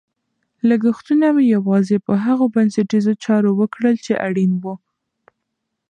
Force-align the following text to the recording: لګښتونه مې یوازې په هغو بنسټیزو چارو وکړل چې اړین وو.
لګښتونه 0.69 1.27
مې 1.35 1.43
یوازې 1.55 1.97
په 2.05 2.13
هغو 2.25 2.45
بنسټیزو 2.55 3.13
چارو 3.23 3.51
وکړل 3.59 3.95
چې 4.05 4.13
اړین 4.27 4.51
وو. 4.61 4.75